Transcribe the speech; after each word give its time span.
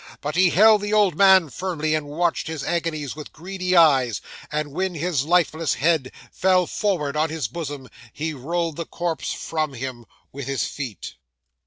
But 0.19 0.35
he 0.35 0.49
held 0.49 0.81
the 0.81 0.93
old 0.93 1.15
man 1.15 1.51
firmly, 1.51 1.93
and 1.93 2.07
watched 2.07 2.47
his 2.47 2.63
agonies 2.63 3.15
with 3.15 3.31
greedy 3.31 3.75
eyes; 3.77 4.19
and 4.51 4.71
when 4.71 4.95
his 4.95 5.25
lifeless 5.25 5.75
head 5.75 6.11
fell 6.31 6.65
forward 6.65 7.15
on 7.15 7.29
his 7.29 7.47
bosom, 7.47 7.87
he 8.11 8.33
rolled 8.33 8.77
the 8.77 8.87
corpse 8.87 9.31
from 9.31 9.73
him 9.75 10.07
with 10.31 10.47
his 10.47 10.63
feet. 10.65 11.17